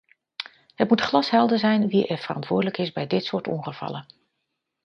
[0.75, 4.05] Het moet glashelder zijn wie er verantwoordelijk is bij dit soort ongevallen.